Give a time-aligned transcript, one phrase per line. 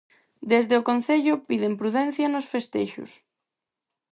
[0.51, 3.11] Desde o concello piden prudencia nos festexos.